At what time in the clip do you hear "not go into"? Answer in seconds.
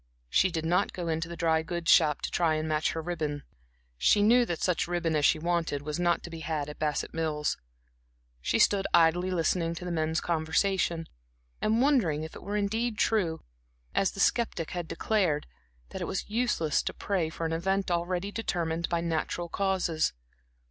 0.65-1.29